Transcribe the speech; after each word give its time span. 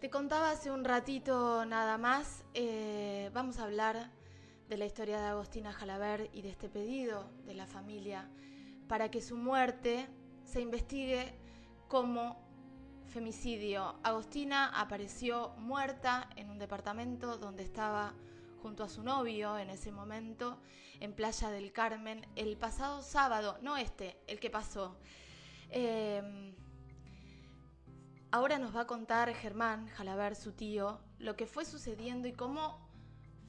Te 0.00 0.10
contaba 0.10 0.52
hace 0.52 0.70
un 0.70 0.84
ratito 0.84 1.64
nada 1.64 1.98
más, 1.98 2.44
eh, 2.54 3.30
vamos 3.34 3.58
a 3.58 3.64
hablar 3.64 4.12
de 4.68 4.76
la 4.76 4.86
historia 4.86 5.20
de 5.20 5.26
Agostina 5.26 5.72
Jalaber 5.72 6.30
y 6.32 6.42
de 6.42 6.50
este 6.50 6.68
pedido 6.68 7.28
de 7.46 7.54
la 7.54 7.66
familia 7.66 8.28
para 8.86 9.10
que 9.10 9.20
su 9.20 9.36
muerte 9.36 10.06
se 10.44 10.60
investigue 10.60 11.34
como 11.88 12.36
femicidio. 13.08 13.96
Agostina 14.04 14.80
apareció 14.80 15.48
muerta 15.58 16.30
en 16.36 16.50
un 16.50 16.60
departamento 16.60 17.38
donde 17.38 17.64
estaba 17.64 18.14
junto 18.62 18.84
a 18.84 18.88
su 18.88 19.02
novio 19.02 19.58
en 19.58 19.70
ese 19.70 19.90
momento 19.90 20.60
en 21.00 21.12
Playa 21.12 21.50
del 21.50 21.72
Carmen 21.72 22.24
el 22.36 22.56
pasado 22.56 23.02
sábado, 23.02 23.58
no 23.62 23.76
este, 23.76 24.16
el 24.28 24.38
que 24.38 24.48
pasó. 24.48 24.96
Eh, 25.70 26.54
ahora 28.30 28.58
nos 28.58 28.74
va 28.74 28.82
a 28.82 28.86
contar 28.86 29.32
Germán 29.34 29.88
Jalaber, 29.88 30.36
su 30.36 30.52
tío, 30.52 31.00
lo 31.18 31.36
que 31.36 31.46
fue 31.46 31.64
sucediendo 31.64 32.28
y 32.28 32.32
cómo 32.32 32.78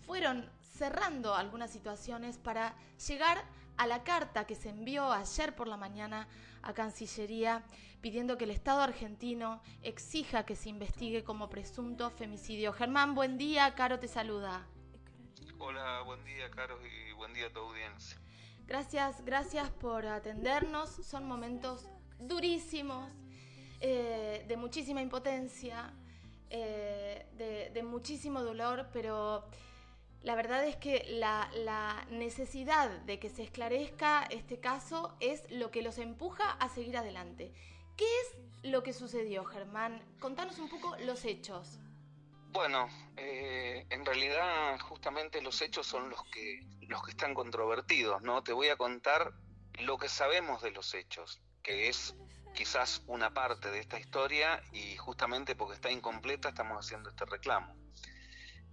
fueron 0.05 0.49
cerrando 0.61 1.35
algunas 1.35 1.71
situaciones 1.71 2.37
para 2.37 2.75
llegar 3.07 3.43
a 3.77 3.87
la 3.87 4.03
carta 4.03 4.45
que 4.45 4.55
se 4.55 4.69
envió 4.69 5.11
ayer 5.11 5.55
por 5.55 5.67
la 5.67 5.77
mañana 5.77 6.27
a 6.61 6.73
Cancillería 6.73 7.63
pidiendo 8.01 8.37
que 8.37 8.45
el 8.45 8.51
Estado 8.51 8.81
argentino 8.81 9.61
exija 9.81 10.45
que 10.45 10.55
se 10.55 10.69
investigue 10.69 11.23
como 11.23 11.49
presunto 11.49 12.09
femicidio. 12.09 12.73
Germán, 12.73 13.13
buen 13.13 13.37
día, 13.37 13.75
Caro 13.75 13.99
te 13.99 14.07
saluda. 14.07 14.65
Hola, 15.57 16.01
buen 16.05 16.23
día, 16.23 16.49
Caro, 16.51 16.77
y 16.85 17.13
buen 17.13 17.33
día 17.33 17.47
a 17.47 17.53
tu 17.53 17.59
audiencia. 17.59 18.17
Gracias, 18.65 19.25
gracias 19.25 19.69
por 19.71 20.05
atendernos. 20.05 20.89
Son 20.89 21.27
momentos 21.27 21.89
durísimos, 22.19 23.11
eh, 23.81 24.43
de 24.47 24.57
muchísima 24.57 25.01
impotencia, 25.01 25.93
eh, 26.49 27.25
de, 27.73 27.83
muchísimo 27.83 28.43
dolor, 28.43 28.89
pero 28.91 29.45
la 30.21 30.35
verdad 30.35 30.65
es 30.65 30.75
que 30.75 31.05
la, 31.07 32.05
necesidad 32.09 32.89
de 32.89 33.19
que 33.19 33.29
se 33.29 33.43
esclarezca 33.43 34.23
este 34.29 34.59
caso 34.59 35.15
es 35.19 35.49
lo 35.49 35.71
que 35.71 35.81
los 35.81 35.97
empuja 35.97 36.51
a 36.51 36.69
seguir 36.69 36.97
adelante. 36.97 37.53
¿Qué 37.95 38.05
es 38.05 38.69
lo 38.69 38.83
que 38.83 38.93
sucedió, 38.93 39.45
Germán? 39.45 40.03
Contanos 40.19 40.59
un 40.59 40.69
poco 40.69 40.97
los 40.97 41.23
hechos. 41.23 41.79
Bueno, 42.51 42.89
eh, 43.15 43.85
en 43.89 44.05
realidad 44.05 44.79
justamente 44.79 45.41
los 45.41 45.61
hechos 45.61 45.85
son 45.87 46.09
los 46.09 46.23
que, 46.25 46.65
los 46.81 47.03
que 47.03 47.11
están 47.11 47.33
controvertidos, 47.33 48.21
¿no? 48.23 48.43
Te 48.43 48.53
voy 48.53 48.69
a 48.69 48.75
contar 48.75 49.33
lo 49.79 49.97
que 49.97 50.09
sabemos 50.09 50.61
de 50.61 50.71
los 50.71 50.93
hechos, 50.93 51.39
que 51.61 51.89
es 51.89 52.15
quizás 52.53 53.03
una 53.07 53.33
parte 53.33 53.71
de 53.71 53.79
esta 53.79 53.99
historia 53.99 54.61
y 54.71 54.95
justamente 54.97 55.55
porque 55.55 55.75
está 55.75 55.91
incompleta 55.91 56.49
estamos 56.49 56.85
haciendo 56.85 57.09
este 57.09 57.25
reclamo. 57.25 57.75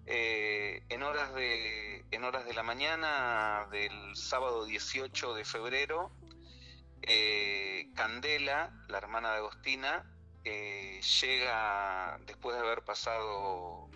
Eh, 0.06 0.84
en, 0.88 1.02
horas 1.02 1.34
de, 1.34 2.04
en 2.10 2.24
horas 2.24 2.44
de 2.44 2.54
la 2.54 2.62
mañana 2.62 3.66
del 3.70 4.14
sábado 4.14 4.64
18 4.64 5.34
de 5.34 5.44
febrero, 5.44 6.12
eh, 7.02 7.91
Candela, 7.94 8.72
la 8.88 8.98
hermana 8.98 9.32
de 9.32 9.36
Agostina, 9.38 10.04
eh, 10.44 11.00
llega, 11.20 12.19
después 12.27 12.54
de 12.56 12.62
haber 12.62 12.84
pasado 12.84 13.91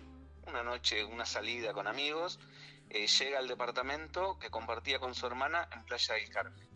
una 0.47 0.63
noche, 0.63 1.05
una 1.05 1.25
salida 1.25 1.73
con 1.73 1.87
amigos, 1.87 2.39
eh, 2.89 3.07
llega 3.07 3.39
al 3.39 3.47
departamento 3.47 4.37
que 4.37 4.49
compartía 4.49 4.99
con 4.99 5.15
su 5.15 5.25
hermana 5.25 5.69
en 5.71 5.85
Playa 5.85 6.15
del 6.15 6.29
Carmen. 6.29 6.70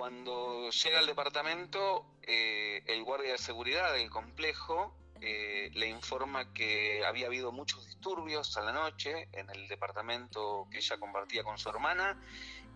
Cuando 0.00 0.70
llega 0.70 0.98
al 0.98 1.04
departamento, 1.04 2.06
eh, 2.22 2.82
el 2.86 3.04
guardia 3.04 3.32
de 3.32 3.38
seguridad 3.38 3.92
del 3.92 4.08
complejo 4.08 4.96
le 5.20 5.88
informa 5.88 6.54
que 6.54 7.04
había 7.04 7.26
habido 7.26 7.52
muchos 7.52 7.84
disturbios 7.84 8.56
a 8.56 8.62
la 8.62 8.72
noche 8.72 9.28
en 9.32 9.50
el 9.50 9.68
departamento 9.68 10.66
que 10.70 10.78
ella 10.78 10.98
compartía 10.98 11.44
con 11.44 11.58
su 11.58 11.68
hermana 11.68 12.18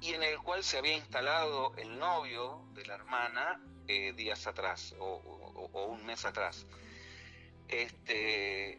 y 0.02 0.12
en 0.12 0.22
el 0.22 0.38
cual 0.40 0.62
se 0.62 0.76
había 0.76 0.98
instalado 0.98 1.74
el 1.78 1.98
novio 1.98 2.60
de 2.74 2.84
la 2.84 2.96
hermana 2.96 3.58
eh, 3.88 4.12
días 4.12 4.46
atrás 4.46 4.94
o, 4.98 5.16
un 5.72 6.04
mes 6.04 6.26
atrás. 6.26 6.66
Este, 7.68 8.78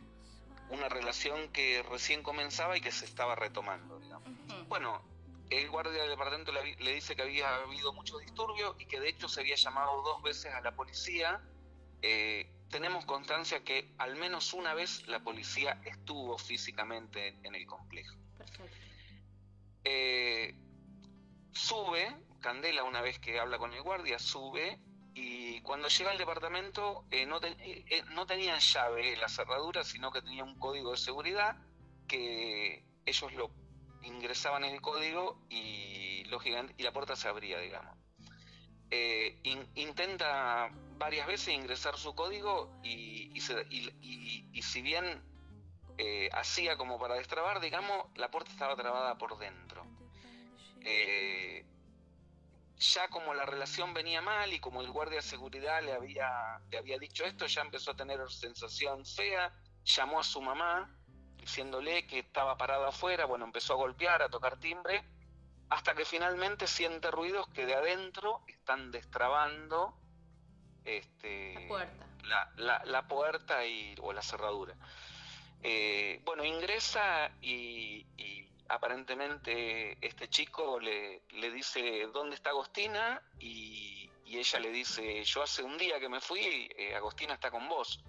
una 0.69 0.87
relación 0.87 1.51
que 1.51 1.83
recién 1.89 2.21
comenzaba 2.21 2.77
y 2.77 2.81
que 2.81 2.91
se 2.91 3.05
estaba 3.05 3.33
retomando. 3.33 3.99
Bueno, 4.67 5.01
el 5.49 5.69
guardia 5.69 6.01
del 6.01 6.09
departamento 6.09 6.51
le, 6.51 6.93
dice 6.93 7.15
que 7.15 7.21
había 7.21 7.55
habido 7.55 7.93
muchos 7.93 8.19
disturbios 8.21 8.75
y 8.79 8.85
que 8.85 8.99
de 8.99 9.09
hecho 9.09 9.27
se 9.27 9.41
había 9.41 9.55
llamado 9.55 10.01
dos 10.01 10.21
veces 10.21 10.53
a 10.53 10.61
la 10.61 10.75
policía. 10.75 11.41
Eh, 12.01 12.51
tenemos 12.69 13.05
constancia 13.05 13.63
que 13.63 13.93
al 13.97 14.15
menos 14.15 14.53
una 14.53 14.73
vez 14.73 15.07
la 15.07 15.23
policía 15.23 15.81
estuvo 15.85 16.37
físicamente 16.37 17.39
en 17.43 17.55
el 17.55 17.65
complejo. 17.65 18.15
Perfecto. 18.37 18.77
Eh, 19.83 20.55
sube, 21.51 22.15
Candela 22.41 22.83
una 22.83 23.01
vez 23.01 23.19
que 23.19 23.39
habla 23.39 23.57
con 23.57 23.73
el 23.73 23.81
guardia, 23.81 24.19
sube 24.19 24.79
y 25.15 25.61
cuando 25.61 25.87
llega 25.87 26.11
al 26.11 26.17
departamento 26.17 27.05
eh, 27.09 27.25
no, 27.25 27.41
eh, 27.41 27.85
eh, 27.89 28.03
no 28.13 28.25
tenía 28.25 28.59
llave 28.59 29.15
la 29.15 29.29
cerradura, 29.29 29.83
sino 29.85 30.11
que 30.11 30.21
tenía 30.21 30.43
un 30.43 30.59
código 30.59 30.91
de 30.91 30.97
seguridad 30.97 31.57
que 32.05 32.85
ellos 33.05 33.33
lo 33.33 33.49
ingresaban 34.05 34.63
el 34.63 34.81
código 34.81 35.39
y, 35.49 36.23
y 36.77 36.83
la 36.83 36.91
puerta 36.91 37.15
se 37.15 37.27
abría, 37.27 37.59
digamos. 37.59 37.97
intenta 39.73 40.69
varias 40.97 41.27
veces 41.27 41.49
ingresar 41.49 41.97
su 41.97 42.15
código 42.15 42.79
y, 42.83 43.31
y, 43.33 44.61
si 44.61 44.81
bien 44.81 45.23
hacía 46.33 46.77
como 46.77 46.99
para 46.99 47.15
destrabar, 47.15 47.59
digamos, 47.59 48.07
la 48.15 48.29
puerta 48.31 48.51
estaba 48.51 48.75
trabada 48.75 49.17
por 49.17 49.37
dentro 49.37 49.85
ya 52.77 53.07
como 53.07 53.33
la 53.33 53.45
relación 53.45 53.93
venía 53.93 54.21
mal 54.21 54.51
y 54.53 54.59
como 54.59 54.81
el 54.81 54.91
guardia 54.91 55.17
de 55.17 55.21
seguridad 55.21 55.81
le 55.83 55.93
había, 55.93 56.59
le 56.69 56.77
había 56.77 56.97
dicho 56.97 57.23
esto, 57.23 57.45
ya 57.45 57.61
empezó 57.61 57.91
a 57.91 57.95
tener 57.95 58.19
sensación 58.29 59.05
fea, 59.05 59.51
llamó 59.83 60.19
a 60.19 60.23
su 60.23 60.41
mamá 60.41 60.94
diciéndole 61.45 62.07
que 62.07 62.19
estaba 62.19 62.57
parado 62.57 62.87
afuera, 62.87 63.25
bueno, 63.25 63.45
empezó 63.45 63.73
a 63.73 63.77
golpear, 63.77 64.23
a 64.23 64.29
tocar 64.29 64.59
timbre, 64.59 65.03
hasta 65.69 65.93
que 65.93 66.03
finalmente 66.03 66.65
siente 66.65 67.11
ruidos 67.11 67.47
que 67.49 67.67
de 67.67 67.75
adentro 67.75 68.41
están 68.47 68.91
destrabando 68.91 69.95
este, 70.83 71.53
la 71.53 71.67
puerta, 71.67 72.81
la, 72.85 73.07
puerta 73.07 73.65
y, 73.65 73.95
o 74.01 74.11
la 74.11 74.23
cerradura. 74.23 74.75
Eh, 75.61 76.19
bueno, 76.25 76.43
ingresa 76.43 77.31
y 77.41 78.05
aparentemente 78.67 79.97
este 80.05 80.27
chico 80.27 80.79
le, 80.79 81.21
le, 81.29 81.51
dice 81.51 82.07
dónde 82.13 82.35
está 82.35 82.49
Agostina 82.49 83.21
y, 83.39 84.09
ella 84.25 84.59
le 84.59 84.71
dice 84.71 85.23
yo 85.23 85.43
hace 85.43 85.63
un 85.63 85.77
día 85.77 85.97
que 85.97 86.09
me 86.09 86.19
fui, 86.19 86.69
eh, 86.75 86.93
Agostina 86.93 87.35
está 87.35 87.51
con 87.51 87.69
vos. 87.69 88.03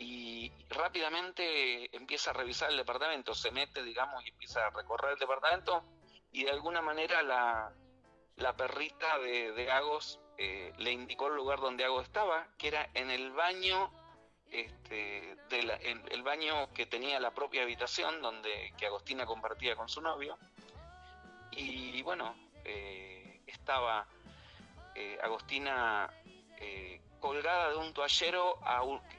Y 0.00 0.50
rápidamente 0.70 1.94
empieza 1.94 2.30
a 2.30 2.32
revisar 2.32 2.70
el 2.70 2.78
departamento, 2.78 3.34
se 3.34 3.50
mete, 3.50 3.82
digamos, 3.82 4.24
y 4.24 4.30
empieza 4.30 4.66
a 4.66 4.70
recorrer 4.70 5.12
el 5.12 5.18
departamento 5.18 5.84
y 6.32 6.44
de 6.44 6.50
alguna 6.50 6.80
manera 6.80 7.22
la, 7.22 7.70
la 8.36 8.56
perrita 8.56 9.18
de, 9.18 9.52
de 9.52 9.70
Agos 9.70 10.18
eh, 10.38 10.72
le 10.78 10.92
indicó 10.92 11.26
el 11.28 11.36
lugar 11.36 11.60
donde 11.60 11.84
Agos 11.84 12.04
estaba, 12.04 12.48
que 12.56 12.68
era 12.68 12.88
en 12.94 13.10
el 13.10 13.30
baño 13.32 13.92
este, 14.50 15.36
el 15.50 16.22
baño 16.22 16.72
que 16.72 16.86
tenía 16.86 17.20
la 17.20 17.32
propia 17.32 17.62
habitación 17.62 18.20
donde 18.22 18.72
que 18.78 18.86
Agostina 18.86 19.26
compartía 19.26 19.76
con 19.76 19.88
su 19.88 20.00
novio. 20.00 20.38
Y 21.52 22.02
bueno, 22.02 22.34
eh, 22.64 23.42
estaba 23.46 24.06
eh, 24.94 25.18
Agostina 25.22 26.10
colgada 27.20 27.70
de 27.70 27.76
un 27.76 27.92
toallero 27.92 28.58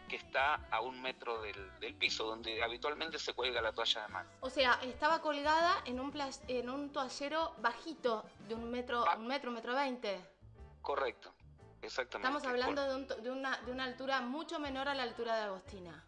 que 0.09 0.17
está 0.17 0.55
a 0.71 0.81
un 0.81 1.01
metro 1.01 1.41
del, 1.41 1.95
piso, 1.95 2.25
donde 2.25 2.61
habitualmente 2.63 3.19
se 3.19 3.33
cuelga 3.33 3.61
la 3.61 3.71
toalla 3.71 4.01
de 4.01 4.07
mano. 4.09 4.29
O 4.41 4.49
sea, 4.49 4.79
estaba 4.83 5.21
colgada 5.21 5.81
en 5.85 5.99
un, 5.99 6.13
en 6.47 6.69
un 6.69 6.91
toallero 6.91 7.53
bajito, 7.59 8.25
de 8.47 8.55
un 8.55 8.69
metro, 8.69 9.05
un 9.17 9.27
metro, 9.27 9.51
metro 9.51 9.75
veinte. 9.75 10.19
Correcto. 10.81 11.33
Exactamente. 11.81 12.27
Estamos 12.27 12.45
hablando 12.45 12.81
de, 13.17 13.31
una, 13.31 13.57
de, 13.57 13.71
una, 13.71 13.83
altura 13.85 14.21
mucho 14.21 14.59
menor 14.59 14.87
a 14.87 14.93
la 14.93 15.03
altura 15.03 15.35
de 15.37 15.43
Agostina. 15.43 16.05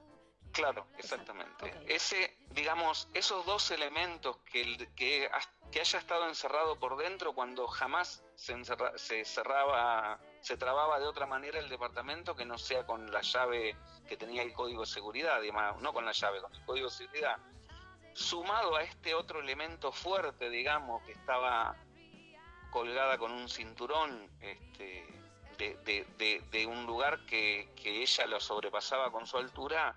Claro, 0.52 0.86
exactamente. 1.00 1.74
Ese, 1.88 2.38
digamos, 2.52 3.08
esos 3.14 3.44
dos 3.46 3.72
elementos 3.72 4.38
que, 4.52 4.88
que, 4.96 5.28
que, 5.74 5.82
haya 5.82 6.00
estado 6.00 6.28
encerrado 6.28 6.76
por 6.78 6.98
dentro 6.98 7.34
cuando 7.34 7.68
jamás 7.68 8.24
se, 8.36 8.56
se 8.96 9.26
cerraba, 9.26 10.20
se 10.40 10.56
trababa 10.56 11.00
de 11.00 11.08
otra 11.08 11.26
manera 11.26 11.60
el 11.60 11.68
departamento 11.68 12.36
que 12.36 12.46
no 12.46 12.58
sea 12.58 12.86
con 12.86 13.12
la 13.12 13.22
llave 13.22 13.76
que 14.08 14.16
tenía 14.16 14.44
el 14.44 14.54
código 14.54 14.82
de 14.82 14.88
seguridad, 14.88 15.42
digamos, 15.42 15.82
no 15.82 15.92
con 15.92 16.06
la 16.06 16.12
llave, 16.12 16.42
con 16.42 16.54
el 16.54 16.64
código 16.66 16.90
de 16.90 16.94
seguridad, 16.94 17.38
sumado 18.14 18.76
a 18.76 18.84
este 18.84 19.16
otro 19.16 19.40
elemento 19.40 19.92
fuerte, 19.92 20.50
digamos, 20.50 21.04
que 21.04 21.14
estaba 21.14 21.76
colgada 22.72 23.18
con 23.18 23.32
un 23.32 23.50
cinturón, 23.50 24.30
este, 24.42 25.08
de, 25.58 26.68
un 26.68 26.86
lugar 26.86 27.26
que, 27.26 27.70
ella 27.84 28.28
lo 28.28 28.40
sobrepasaba 28.40 29.12
con 29.12 29.26
su 29.26 29.38
altura, 29.38 29.96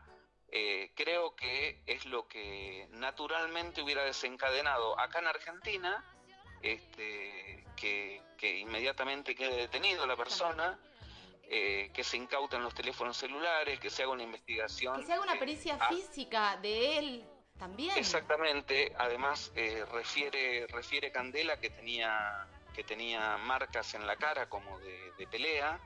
eh, 0.50 0.90
creo 0.94 1.34
que 1.34 1.82
es 1.86 2.06
lo 2.06 2.26
que 2.28 2.88
naturalmente 2.92 3.82
hubiera 3.82 4.04
desencadenado 4.04 4.98
acá 4.98 5.18
en 5.18 5.26
Argentina, 5.26 6.04
este, 6.62 7.64
que, 7.76 8.22
inmediatamente 8.58 9.34
quede 9.34 9.56
detenido 9.56 10.06
la 10.06 10.16
persona. 10.16 10.78
Eh, 11.48 11.92
que 11.94 12.02
se 12.02 12.16
incauten 12.16 12.60
los 12.60 12.74
teléfonos 12.74 13.16
celulares, 13.16 13.78
que 13.78 13.88
se 13.88 14.02
haga 14.02 14.10
una 14.10 14.24
investigación. 14.24 14.98
Que 14.98 15.06
se 15.06 15.12
haga 15.12 15.22
una 15.22 15.38
pericia 15.38 15.78
física 15.88 16.56
de 16.56 16.98
él 16.98 17.24
también. 17.56 17.96
Exactamente, 17.96 18.92
además 18.98 19.52
refiere, 19.92 20.66
refiere 20.66 21.12
Candela 21.12 21.60
que 21.60 21.70
tenía 21.70 22.48
que 22.76 22.84
tenía 22.84 23.38
marcas 23.38 23.94
en 23.94 24.06
la 24.06 24.16
cara 24.16 24.50
como 24.50 24.78
de, 24.80 25.26
pelea. 25.30 25.80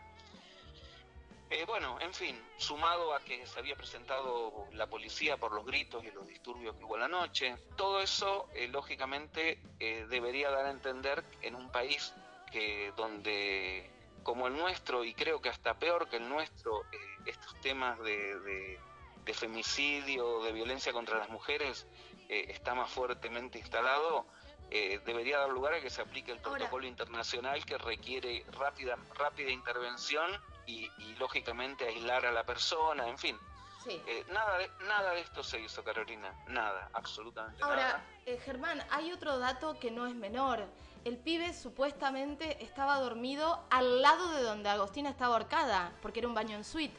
Eh, 1.53 1.65
bueno, 1.67 1.99
en 2.01 2.15
fin, 2.15 2.41
sumado 2.59 3.13
a 3.13 3.19
que 3.21 3.45
se 3.45 3.59
había 3.59 3.75
presentado 3.75 4.69
la 4.73 4.87
policía 4.87 5.37
por 5.37 5.51
los 5.53 5.67
gritos 5.67 6.05
y 6.05 6.11
los 6.13 6.25
disturbios 6.29 6.77
que 6.77 6.85
hubo 6.85 6.97
la 6.97 7.09
noche, 7.09 7.57
todo 7.77 8.01
eso 8.01 8.49
eh, 8.55 8.69
lógicamente 8.69 9.61
eh, 9.81 10.07
debería 10.09 10.49
dar 10.51 10.67
a 10.67 10.71
entender 10.71 11.25
en 11.43 11.57
un 11.57 11.69
país 11.73 12.15
que 12.53 12.93
donde 12.97 13.91
como 14.23 14.47
el 14.47 14.57
nuestro 14.57 15.05
y 15.05 15.13
creo 15.13 15.41
que 15.43 15.49
hasta 15.49 15.77
peor 15.77 16.09
que 16.09 16.19
el 16.19 16.29
nuestro 16.29 16.83
estos 17.27 17.61
temas 17.61 17.99
de, 18.01 18.79
de, 19.25 19.35
femicidio, 19.35 20.43
de 20.43 20.53
violencia 20.53 20.93
contra 20.93 21.19
las 21.19 21.31
mujeres 21.31 21.87
está 22.29 22.75
más 22.75 22.91
fuertemente 22.91 23.61
instalado 23.61 24.27
eh, 24.73 25.01
debería 25.05 25.39
dar 25.39 25.51
lugar 25.51 25.75
a 25.75 25.81
que 25.81 25.91
se 25.91 26.01
aplique 26.01 26.31
el 26.31 26.39
protocolo 26.39 26.87
internacional 26.87 27.65
que 27.65 27.77
requiere 27.77 28.45
rápida, 28.53 28.97
rápida 29.17 29.51
intervención 29.51 30.31
y, 30.67 30.89
lógicamente 31.19 31.87
aislar 31.87 32.25
a 32.25 32.33
la 32.33 32.45
persona, 32.45 33.07
en 33.09 33.19
fin. 33.19 33.39
Eh, 33.87 34.25
nada, 34.31 34.59
de, 34.59 34.71
nada 34.87 35.13
de 35.13 35.21
esto 35.21 35.43
se 35.43 35.59
hizo, 35.61 35.83
Carolina, 35.83 36.35
nada, 36.49 36.91
absolutamente 36.93 37.61
nada. 37.61 37.73
Ahora, 37.73 38.05
eh, 38.27 38.39
Germán, 38.45 38.83
hay 38.91 39.11
otro 39.13 39.39
dato 39.39 39.79
que 39.79 39.91
no 39.91 40.07
es 40.07 40.15
menor. 40.15 40.67
El 41.05 41.17
pibe 41.17 41.55
supuestamente 41.55 42.63
estaba 42.63 42.99
dormido 43.01 43.65
al 43.71 44.03
lado 44.03 44.33
de 44.33 44.43
donde 44.43 44.69
Agostina 44.69 45.09
estaba 45.09 45.35
ahorcada, 45.35 45.93
porque 46.03 46.21
era 46.21 46.29
un 46.29 46.35
baño 46.35 46.57
en 46.57 46.65
suite. 46.65 46.97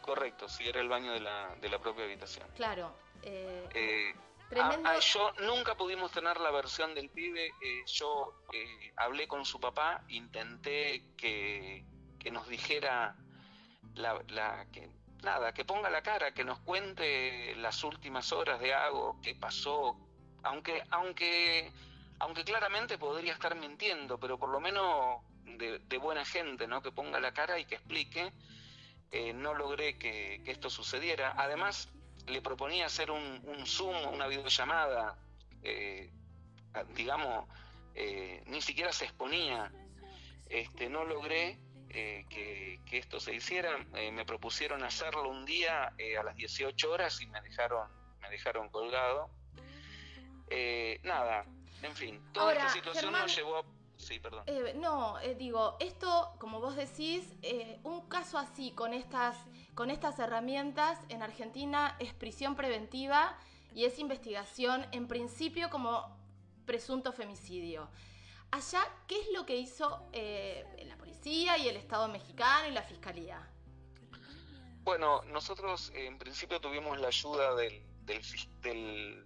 Correcto, 0.00 0.48
sí, 0.48 0.66
era 0.66 0.80
el 0.80 0.88
baño 0.88 1.12
de 1.12 1.20
la, 1.20 1.54
de 1.60 1.68
la 1.68 1.78
propia 1.78 2.04
habitación. 2.04 2.46
Claro. 2.56 2.90
Ah, 4.56 4.78
ah, 4.84 4.98
yo 4.98 5.32
nunca 5.40 5.74
pudimos 5.74 6.10
tener 6.10 6.40
la 6.40 6.50
versión 6.50 6.94
del 6.94 7.10
pibe. 7.10 7.52
Eh, 7.60 7.82
yo 7.86 8.42
eh, 8.52 8.92
hablé 8.96 9.28
con 9.28 9.44
su 9.44 9.60
papá, 9.60 10.02
intenté 10.08 11.02
que, 11.16 11.84
nos 12.30 12.48
dijera 12.48 13.16
la, 13.94 14.66
que 14.72 14.88
nada, 15.22 15.52
que 15.52 15.64
ponga 15.64 15.90
la 15.90 16.02
cara, 16.02 16.32
que 16.32 16.44
nos 16.44 16.58
cuente 16.60 17.54
las 17.56 17.82
últimas 17.84 18.32
horas 18.32 18.60
de 18.60 18.74
algo, 18.74 19.20
qué 19.22 19.34
pasó, 19.34 19.96
aunque, 20.42 20.82
aunque, 20.90 21.72
aunque 22.18 22.44
claramente 22.44 22.98
podría 22.98 23.32
estar 23.32 23.54
mintiendo, 23.54 24.18
pero 24.18 24.38
por 24.38 24.50
lo 24.50 24.60
menos 24.60 25.22
de, 25.44 25.98
buena 25.98 26.24
gente, 26.24 26.66
¿no? 26.66 26.82
Que 26.82 26.92
ponga 26.92 27.20
la 27.20 27.32
cara 27.32 27.58
y 27.58 27.64
que 27.64 27.76
explique. 27.76 28.32
Eh, 29.10 29.32
no 29.32 29.54
logré 29.54 29.96
que, 29.96 30.42
que 30.44 30.50
esto 30.50 30.68
sucediera. 30.68 31.34
Además, 31.38 31.88
le 32.26 32.42
proponía 32.42 32.86
hacer 32.86 33.10
un, 33.10 33.42
un 33.44 33.66
Zoom, 33.66 34.12
una 34.12 34.26
videollamada, 34.26 35.16
eh, 35.62 36.10
digamos, 36.94 37.48
eh, 37.94 38.42
ni 38.46 38.60
siquiera 38.60 38.92
se 38.92 39.06
exponía. 39.06 39.72
Este, 40.48 40.88
no 40.88 41.04
logré 41.04 41.58
eh, 41.90 42.24
que, 42.28 42.98
esto 42.98 43.20
se 43.20 43.34
hiciera. 43.34 43.78
me 44.12 44.24
propusieron 44.24 44.82
hacerlo 44.82 45.28
un 45.28 45.44
día 45.44 45.94
a 46.18 46.22
las 46.22 46.34
18 46.36 46.90
horas 46.90 47.20
y 47.20 47.26
me 47.26 47.40
dejaron, 47.40 47.88
me 48.20 48.30
dejaron 48.30 48.68
colgado. 48.70 49.30
nada, 51.02 51.44
en 51.82 51.94
fin, 51.94 52.22
toda 52.32 52.52
esta 52.52 52.68
situación 52.70 53.12
nos 53.12 53.34
llevó 53.34 53.58
a 53.58 53.64
Sí, 53.98 54.20
perdón. 54.20 54.44
no, 54.76 55.18
digo, 55.36 55.76
esto, 55.80 56.32
como 56.38 56.60
vos 56.60 56.76
decís, 56.76 57.24
un 57.82 58.08
caso 58.08 58.38
así, 58.38 58.70
con 58.70 58.94
estas 58.94 59.36
con 59.78 59.92
estas 59.92 60.18
herramientas 60.18 60.98
en 61.08 61.22
Argentina 61.22 61.94
es 62.00 62.12
prisión 62.12 62.56
preventiva 62.56 63.38
y 63.72 63.84
es 63.84 64.00
investigación 64.00 64.84
en 64.90 65.06
principio 65.06 65.70
como 65.70 66.18
presunto 66.66 67.12
femicidio. 67.12 67.88
Allá, 68.50 68.80
¿qué 69.06 69.20
es 69.20 69.28
lo 69.32 69.46
que 69.46 69.56
hizo 69.56 70.02
eh, 70.12 70.66
la 70.84 70.96
policía 70.96 71.07
y 71.24 71.68
el 71.68 71.76
Estado 71.76 72.08
mexicano 72.08 72.68
y 72.68 72.72
la 72.72 72.82
fiscalía? 72.82 73.48
Bueno, 74.82 75.22
nosotros 75.24 75.92
en 75.94 76.18
principio 76.18 76.60
tuvimos 76.60 76.98
la 76.98 77.08
ayuda 77.08 77.54
del, 77.54 77.82
del, 78.04 79.24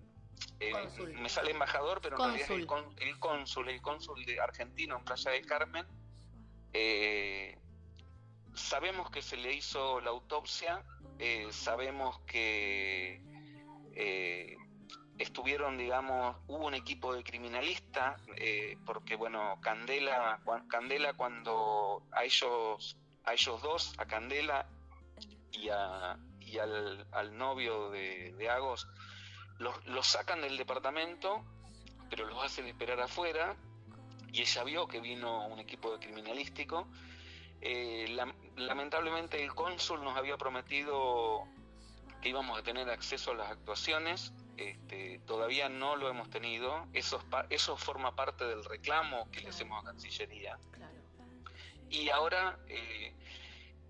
eh, 0.59 0.73
me 1.21 1.29
sale 1.29 1.53
embajador, 1.53 2.01
pero 2.03 2.17
en 2.17 2.23
realidad 2.23 2.51
el, 2.51 2.61
el, 3.09 3.19
cónsul, 3.19 3.69
el 3.69 3.81
cónsul 3.81 4.25
de 4.25 4.41
argentino 4.41 4.97
en 4.97 5.05
Playa 5.05 5.31
del 5.31 5.47
Carmen, 5.47 5.87
eh, 6.73 7.59
sabemos 8.55 9.11
que 9.11 9.23
se 9.23 9.37
le 9.37 9.55
hizo 9.55 10.01
la 10.01 10.11
autopsia, 10.11 10.85
eh, 11.19 11.49
sabemos 11.53 12.19
que 12.21 13.23
eh, 13.95 14.57
estuvieron, 15.23 15.79
digamos, 15.79 16.37
hubo 16.49 16.67
un 16.67 16.75
equipo 16.75 17.15
de 17.15 17.23
criminalistas, 17.23 18.21
eh, 18.37 18.77
porque 18.85 19.17
bueno, 19.17 19.59
Candela, 19.61 20.41
Candela 20.69 21.15
cuando 21.15 22.03
a 22.13 22.25
ellos, 22.25 22.97
a 23.25 23.33
ellos 23.33 23.63
dos, 23.63 23.95
a 23.99 24.07
Candela 24.07 24.67
y, 25.53 25.69
a, 25.69 26.19
y 26.41 26.59
al, 26.59 27.07
al, 27.13 27.37
novio 27.37 27.91
de, 27.91 28.33
de 28.33 28.51
Agos, 28.51 28.89
los, 29.59 29.85
los 29.87 30.07
sacan 30.07 30.41
del 30.41 30.57
departamento, 30.57 31.43
pero 32.11 32.27
los 32.27 32.43
hacen 32.45 32.67
esperar 32.67 33.01
afuera, 33.01 33.57
y 34.33 34.41
ella 34.41 34.65
vio 34.65 34.89
que 34.89 35.01
vino 35.01 35.47
un 35.47 35.59
equipo 35.59 35.93
de 35.93 35.99
criminalístico, 35.99 36.89
eh, 37.61 38.17
lamentablemente 38.57 39.41
el 39.41 39.55
cónsul 39.55 40.03
nos 40.03 40.17
había 40.17 40.37
prometido 40.37 41.47
que 42.21 42.31
íbamos 42.31 42.59
a 42.59 42.63
tener 42.63 42.91
acceso 42.91 43.31
a 43.31 43.35
las 43.35 43.51
actuaciones, 43.51 44.33
este, 44.57 45.21
todavía 45.27 45.69
no 45.69 45.97
lo 45.97 46.09
hemos 46.09 46.31
tenido, 46.31 46.87
eso, 46.93 47.23
eso 47.51 47.77
forma 47.77 48.15
parte 48.15 48.45
del 48.45 48.65
reclamo 48.65 49.31
que 49.31 49.41
le 49.41 49.49
hacemos 49.49 49.83
a 49.83 49.87
Cancillería. 49.87 50.59
Y 51.89 52.09
ahora, 52.09 52.59
eh, 52.69 53.15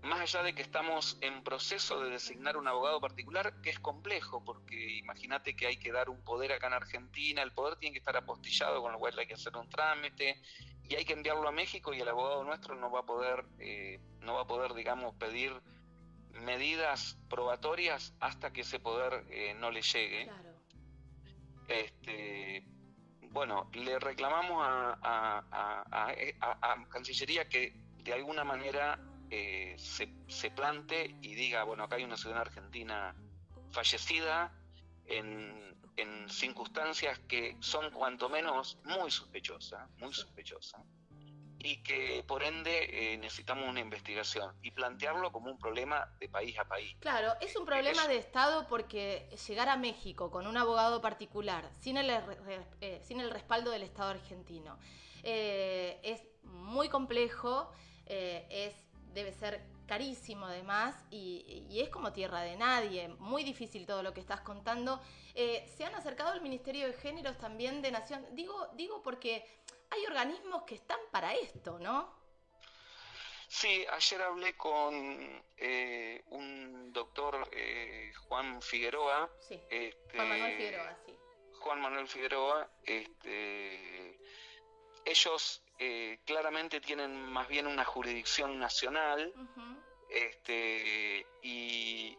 más 0.01 0.19
allá 0.19 0.43
de 0.43 0.53
que 0.53 0.61
estamos 0.61 1.17
en 1.21 1.43
proceso 1.43 2.01
de 2.01 2.09
designar 2.09 2.57
un 2.57 2.67
abogado 2.67 2.99
particular, 2.99 3.61
que 3.61 3.69
es 3.69 3.79
complejo, 3.79 4.43
porque 4.43 4.97
imagínate 4.97 5.55
que 5.55 5.67
hay 5.67 5.77
que 5.77 5.91
dar 5.91 6.09
un 6.09 6.21
poder 6.23 6.51
acá 6.51 6.67
en 6.67 6.73
Argentina, 6.73 7.41
el 7.41 7.53
poder 7.53 7.77
tiene 7.77 7.93
que 7.93 7.99
estar 7.99 8.17
apostillado, 8.17 8.81
con 8.81 8.91
lo 8.91 8.99
cual 8.99 9.17
hay 9.17 9.27
que 9.27 9.35
hacer 9.35 9.55
un 9.55 9.69
trámite, 9.69 10.41
y 10.89 10.95
hay 10.95 11.05
que 11.05 11.13
enviarlo 11.13 11.47
a 11.47 11.51
México 11.51 11.93
y 11.93 12.01
el 12.01 12.09
abogado 12.09 12.43
nuestro 12.43 12.75
no 12.75 12.91
va 12.91 12.99
a 12.99 13.05
poder, 13.05 13.45
eh, 13.59 13.99
no 14.19 14.33
va 14.33 14.41
a 14.41 14.47
poder, 14.47 14.73
digamos, 14.73 15.15
pedir 15.15 15.53
medidas 16.33 17.17
probatorias 17.29 18.13
hasta 18.19 18.51
que 18.51 18.61
ese 18.61 18.79
poder 18.79 19.25
eh, 19.29 19.53
no 19.53 19.71
le 19.71 19.81
llegue. 19.81 20.29
Este, 21.67 22.63
bueno, 23.31 23.69
le 23.73 23.99
reclamamos 23.99 24.59
a, 24.65 24.97
a, 25.01 26.85
Cancillería 26.89 27.49
que 27.49 27.73
de 28.03 28.13
alguna 28.13 28.43
manera 28.43 28.99
eh, 29.29 29.75
se, 29.77 30.13
se 30.27 30.51
plante 30.51 31.15
y 31.21 31.33
diga, 31.33 31.63
bueno, 31.63 31.83
acá 31.83 31.95
hay 31.95 32.03
una 32.03 32.17
ciudadana 32.17 32.41
argentina 32.41 33.15
fallecida 33.71 34.53
en 35.05 35.73
en 35.97 36.29
circunstancias 36.29 37.19
que 37.27 37.57
son 37.59 37.91
cuanto 37.91 38.29
menos 38.29 38.77
muy 38.83 39.11
sospechosas, 39.11 39.89
muy 39.97 40.13
sospechosas, 40.13 40.81
y 41.63 41.77
que 41.77 42.23
por 42.27 42.43
ende 42.43 43.13
eh, 43.13 43.17
necesitamos 43.17 43.67
una 43.69 43.79
investigación 43.79 44.53
y 44.61 44.71
plantearlo 44.71 45.31
como 45.31 45.49
un 45.49 45.57
problema 45.57 46.13
de 46.19 46.27
país 46.27 46.59
a 46.59 46.65
país. 46.65 46.93
Claro, 46.99 47.33
es 47.39 47.55
un 47.55 47.65
problema 47.65 48.05
de 48.09 48.17
Estado 48.17 48.67
porque 48.67 49.29
llegar 49.47 49.69
a 49.69 49.77
México 49.77 50.29
con 50.29 50.45
un 50.45 50.57
abogado 50.57 51.01
particular, 51.01 51.71
sin 51.79 51.95
el, 51.95 52.09
eh, 52.81 53.01
sin 53.01 53.21
el 53.21 53.31
respaldo 53.31 53.71
del 53.71 53.83
Estado 53.83 54.09
argentino, 54.09 54.77
eh, 55.23 55.99
es 56.03 56.21
muy 56.43 56.89
complejo, 56.89 57.71
es, 58.05 58.75
debe 59.13 59.31
ser 59.31 59.63
carísimo 59.87 60.47
además 60.47 60.95
y, 61.09 61.79
es 61.79 61.89
como 61.89 62.11
tierra 62.11 62.41
de 62.41 62.57
nadie, 62.57 63.07
muy 63.19 63.45
difícil 63.45 63.85
todo 63.85 64.03
lo 64.03 64.13
que 64.13 64.19
estás 64.19 64.41
contando. 64.41 64.99
Se 65.33 65.85
han 65.85 65.95
acercado 65.95 66.31
al 66.31 66.41
Ministerio 66.41 66.87
de 66.87 66.93
Géneros 66.93 67.37
también 67.37 67.81
de 67.81 67.91
Nación, 67.91 68.25
digo, 68.33 68.67
digo 68.75 69.01
porque 69.01 69.62
hay 69.93 70.05
organismos 70.05 70.63
que 70.63 70.75
están 70.75 70.99
para 71.11 71.33
esto, 71.35 71.77
¿no? 71.79 72.21
Sí, 73.47 73.85
ayer 73.91 74.21
hablé 74.21 74.57
con 74.57 75.43
eh, 75.57 76.23
un 76.29 76.91
doctor 76.91 77.47
eh, 77.51 78.11
Juan 78.27 78.61
Figueroa. 78.61 79.29
Sí, 79.39 79.61
este, 79.69 80.17
Juan 80.17 80.29
Manuel 80.29 80.57
Figueroa, 80.57 80.97
sí. 81.05 81.15
Juan 81.59 81.81
Manuel 81.81 82.07
Figueroa, 82.07 82.69
este, 82.83 84.19
ellos 85.05 85.63
eh, 85.79 86.19
claramente 86.25 86.81
tienen 86.81 87.25
más 87.31 87.47
bien 87.47 87.67
una 87.67 87.85
jurisdicción 87.85 88.59
nacional 88.59 89.33
este, 90.09 91.25
y, 91.41 92.17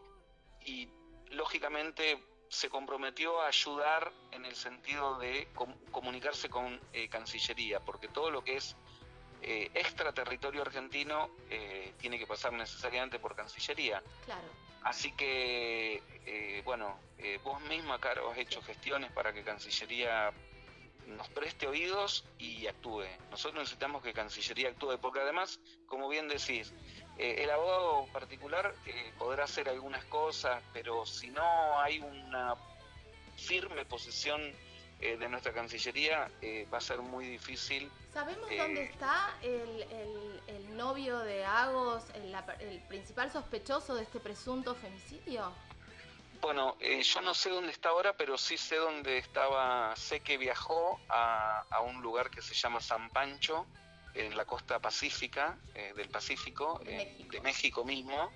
lógicamente 1.31 2.23
se 2.49 2.69
comprometió 2.69 3.41
a 3.41 3.47
ayudar 3.47 4.11
en 4.31 4.45
el 4.45 4.55
sentido 4.55 5.17
de 5.19 5.47
comunicarse 5.91 6.49
con 6.49 6.79
eh, 6.93 7.09
Cancillería, 7.09 7.79
porque 7.79 8.07
todo 8.07 8.29
lo 8.29 8.43
que 8.43 8.57
es 8.57 8.75
eh, 9.41 9.69
extraterritorio 9.73 10.61
argentino 10.61 11.29
eh, 11.49 11.93
tiene 11.99 12.17
que 12.17 12.27
pasar 12.27 12.53
necesariamente 12.53 13.19
por 13.19 13.35
Cancillería. 13.35 14.01
Claro. 14.25 14.47
Así 14.83 15.11
que, 15.13 16.61
bueno, 16.63 16.99
vos 17.43 17.59
misma, 17.61 17.99
Caro, 17.99 18.29
has 18.29 18.37
hecho 18.37 18.61
gestiones 18.61 19.11
para 19.11 19.33
que 19.33 19.43
Cancillería 19.43 20.31
nos 21.07 21.27
preste 21.29 21.67
oídos 21.67 22.23
y 22.37 22.67
actúe. 22.67 23.05
Nosotros 23.31 23.61
necesitamos 23.61 24.03
que 24.03 24.13
Cancillería 24.13 24.69
actúe, 24.69 24.99
porque 25.01 25.21
además, 25.21 25.59
como 25.87 26.07
bien 26.07 26.27
decís, 26.27 26.71
el 27.17 27.49
abogado 27.49 28.05
particular 28.11 28.73
podrá 29.17 29.45
hacer 29.45 29.69
algunas 29.69 30.03
cosas, 30.05 30.61
pero 30.73 31.05
si 31.05 31.29
no 31.29 31.79
hay 31.79 31.99
una 31.99 32.55
firme 33.37 33.85
posición 33.85 34.41
de 34.99 35.29
nuestra 35.29 35.53
Cancillería, 35.53 36.29
va 36.73 36.77
a 36.77 36.81
ser 36.81 36.99
muy 36.99 37.27
difícil 37.27 37.91
¿Sabemos 38.15 38.49
dónde 38.49 38.81
eh, 38.81 38.89
está 38.93 39.29
el, 39.41 40.77
novio 40.77 41.19
de 41.19 41.43
Agos, 41.43 42.05
el, 42.13 42.79
principal 42.87 43.29
sospechoso 43.29 43.93
de 43.93 44.03
este 44.03 44.21
presunto 44.21 44.73
femicidio? 44.73 45.51
Bueno, 46.39 46.77
eh, 46.79 47.03
yo 47.03 47.19
no 47.19 47.33
sé 47.33 47.49
dónde 47.49 47.73
está 47.73 47.89
ahora, 47.89 48.13
pero 48.13 48.37
sí 48.37 48.57
sé 48.57 48.77
dónde 48.77 49.17
estaba. 49.17 49.93
Sé 49.97 50.21
que 50.21 50.37
viajó 50.37 50.97
a, 51.09 51.65
un 51.85 52.01
lugar 52.01 52.29
que 52.29 52.41
se 52.41 52.53
llama 52.53 52.79
San 52.79 53.09
Pancho, 53.09 53.65
en 54.15 54.35
la 54.35 54.45
costa 54.45 54.79
pacífica, 54.79 55.57
eh, 55.73 55.93
del 55.95 56.09
Pacífico, 56.09 56.79
de 56.83 57.41
México 57.43 57.83
mismo. 57.83 58.31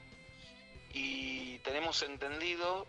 Y 0.94 1.60
tenemos 1.60 2.02
entendido 2.04 2.88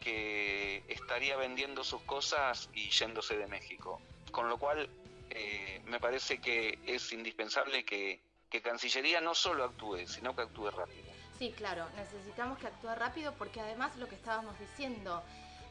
que 0.00 0.84
estaría 0.88 1.36
vendiendo 1.36 1.82
sus 1.82 2.02
cosas 2.02 2.68
y 2.74 2.90
yéndose 2.90 3.36
de 3.36 3.46
México. 3.46 4.00
Con 4.30 4.48
lo 4.48 4.58
cual 4.58 4.88
eh, 5.30 5.80
me 5.86 6.00
parece 6.00 6.40
que 6.40 6.78
es 6.86 7.12
indispensable 7.12 7.84
que, 7.84 8.28
Cancillería 8.64 9.20
no 9.20 9.32
solo 9.32 9.62
actúe, 9.62 10.06
sino 10.06 10.34
que 10.34 10.42
actúe 10.42 10.70
rápido. 10.70 11.12
Sí, 11.38 11.52
claro, 11.56 11.86
necesitamos 11.96 12.58
que 12.58 12.66
actúe 12.66 12.92
rápido 12.96 13.32
porque 13.38 13.60
además 13.60 13.96
lo 13.96 14.08
que 14.08 14.16
estábamos 14.16 14.58
diciendo, 14.58 15.22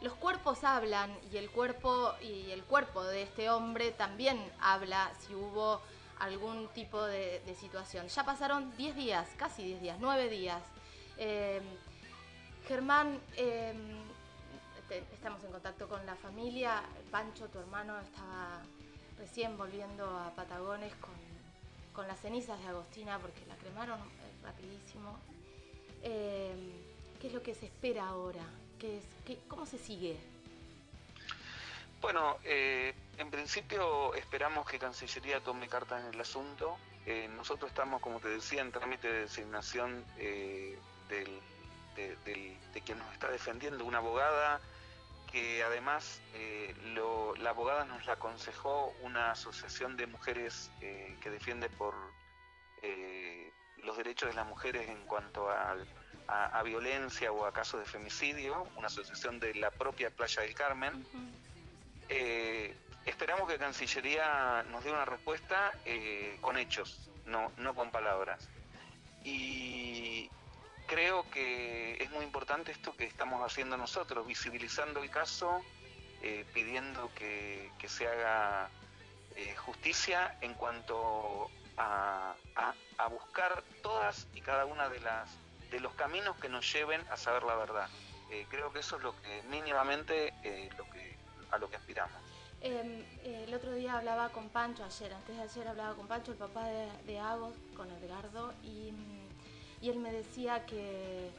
los 0.01 0.13
cuerpos 0.13 0.63
hablan 0.63 1.15
y 1.31 1.37
el 1.37 1.51
cuerpo 1.51 2.15
y 2.21 2.51
el 2.51 2.63
cuerpo 2.63 3.03
de 3.03 3.23
este 3.23 3.49
hombre 3.49 3.91
también 3.91 4.41
habla 4.61 5.11
si 5.19 5.35
hubo 5.35 5.81
algún 6.19 6.67
tipo 6.69 7.03
de, 7.03 7.41
situación. 7.59 8.07
Ya 8.07 8.23
pasaron 8.23 8.75
10 8.77 8.95
días, 8.95 9.27
casi 9.37 9.63
10 9.63 9.81
días, 9.81 9.97
9 9.99 10.29
días. 10.29 10.61
Eh, 11.17 11.61
Germán, 12.67 13.19
eh, 13.35 13.73
estamos 15.13 15.43
en 15.43 15.51
contacto 15.51 15.87
con 15.87 16.05
la 16.05 16.15
familia. 16.15 16.81
Pancho, 17.11 17.47
tu 17.47 17.59
hermano, 17.59 17.99
estaba 17.99 18.61
recién 19.17 19.57
volviendo 19.57 20.05
a 20.05 20.33
Patagones 20.35 20.93
con, 20.95 21.19
las 22.07 22.21
cenizas 22.21 22.57
de 22.61 22.67
Agostina 22.69 23.19
porque 23.19 23.45
la 23.45 23.57
cremaron 23.57 23.99
eh, 23.99 24.43
rapidísimo. 24.43 25.19
Eh, 26.01 26.55
¿Qué 27.19 27.27
es 27.27 27.33
lo 27.33 27.43
que 27.43 27.53
se 27.53 27.65
espera 27.65 28.07
ahora? 28.07 28.45
¿Qué 28.79 28.99
es, 28.99 29.37
¿Cómo 29.49 29.65
se 29.65 29.77
sigue? 29.77 30.17
Bueno, 32.01 32.37
eh, 32.45 32.93
en 33.19 33.29
principio 33.29 34.13
esperamos 34.15 34.65
que 34.67 34.79
Cancillería 34.79 35.39
tome 35.41 35.67
cartas 35.67 36.03
en 36.03 36.13
el 36.13 36.21
asunto. 36.21 36.77
nosotros 37.35 37.69
estamos, 37.71 38.01
como 38.01 38.19
te 38.19 38.29
decía, 38.29 38.61
en 38.61 38.71
trámite 38.71 39.11
de 39.11 39.21
designación 39.21 40.05
del, 40.15 41.39
de 41.95 42.81
quien 42.85 42.97
nos 42.97 43.11
está 43.13 43.29
defendiendo, 43.29 43.85
una 43.85 43.99
abogada 43.99 44.59
que 45.31 45.63
además 45.63 46.21
eh, 46.33 46.73
la 47.39 47.51
abogada 47.51 47.85
nos 47.85 48.05
la 48.05 48.13
aconsejó 48.13 48.93
una 49.01 49.31
asociación 49.31 49.95
de 49.95 50.07
mujeres 50.07 50.71
eh, 50.81 51.15
que 51.21 51.29
defiende 51.29 51.69
por 51.69 51.93
eh, 52.81 53.51
los 53.77 53.97
derechos 53.97 54.29
de 54.29 54.35
las 54.35 54.47
mujeres 54.47 54.89
en 54.89 55.05
cuanto 55.05 55.49
a, 55.49 55.75
violencia 56.63 57.31
o 57.31 57.45
a 57.45 57.53
casos 57.53 57.79
de 57.79 57.85
femicidio, 57.87 58.67
una 58.75 58.87
asociación 58.87 59.39
de 59.39 59.55
la 59.55 59.71
propia 59.71 60.11
Playa 60.11 60.43
del 60.43 60.53
Carmen. 60.53 61.05
Esperamos 63.29 63.53
que 63.53 63.59
Cancillería 63.59 64.63
nos 64.71 64.83
dé 64.83 64.91
una 64.91 65.05
respuesta 65.05 65.71
con 66.41 66.57
hechos, 66.57 67.11
no, 67.27 67.51
no 67.57 67.75
con 67.75 67.91
palabras. 67.91 68.49
Y, 69.23 70.31
creo 70.87 71.29
que 71.29 72.01
es 72.01 72.09
muy 72.09 72.25
importante 72.25 72.71
esto 72.71 72.97
que 72.97 73.05
estamos 73.05 73.45
haciendo 73.45 73.77
nosotros, 73.77 74.25
visibilizando 74.25 75.03
el 75.03 75.11
caso, 75.11 75.61
eh, 76.23 76.43
pidiendo 76.55 77.11
que, 77.13 77.69
se 77.87 78.07
haga 78.07 78.67
eh, 79.35 79.55
justicia 79.57 80.35
en 80.41 80.55
cuanto 80.55 81.51
a, 81.77 82.33
buscar 83.11 83.63
todas 83.83 84.25
y 84.33 84.41
cada 84.41 84.65
una 84.65 84.89
de 84.89 84.99
las 85.01 85.29
de 85.69 85.79
los 85.79 85.93
caminos 85.93 86.35
que 86.37 86.49
nos 86.49 86.71
lleven 86.73 86.99
a 87.11 87.17
saber 87.17 87.43
la 87.43 87.55
verdad. 87.55 87.89
Eh, 88.31 88.47
creo 88.49 88.73
que 88.73 88.79
eso 88.79 88.97
es 88.97 89.03
lo 89.03 89.13
que 89.21 89.43
mínimamente 89.43 90.33
a 91.51 91.57
lo 91.59 91.69
que 91.69 91.75
aspiramos. 91.75 92.28
Em, 92.61 93.05
el 93.23 93.53
otro 93.53 93.73
día 93.73 93.97
hablaba 93.97 94.29
con 94.29 94.49
Pancho, 94.49 94.83
ayer, 94.83 95.13
antes 95.13 95.35
de 95.35 95.41
ayer 95.43 95.67
hablaba 95.67 95.95
con 95.95 96.07
Pancho, 96.07 96.31
el 96.33 96.37
papá 96.37 96.65
de, 96.65 96.87
de 97.05 97.19
Agos, 97.19 97.53
con 97.75 97.89
Edgardo, 97.89 98.53
y 98.63 98.93
él 99.81 99.99
me 99.99 100.11
decía 100.11 100.65
que, 100.65 101.31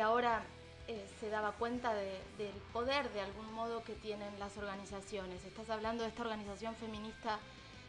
ahora 0.00 0.44
eh, 0.86 1.04
se 1.18 1.28
daba 1.28 1.50
cuenta 1.50 1.92
del 1.92 2.52
poder 2.72 3.12
de 3.12 3.20
algún 3.20 3.52
modo 3.52 3.82
que 3.82 3.94
tienen 3.94 4.38
las 4.38 4.56
organizaciones. 4.56 5.44
Estás 5.44 5.70
hablando 5.70 6.04
de 6.04 6.10
esta 6.10 6.22
organización 6.22 6.76
feminista 6.76 7.40